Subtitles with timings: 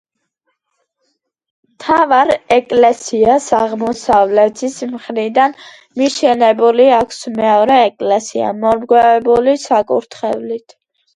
[1.73, 5.55] მთავარ ეკლესიას აღმოსავლეთის მხრიდან
[6.03, 10.77] მიშენებული აქვს მეორე ეკლესია, მომრგვალებული საკურთხევლით.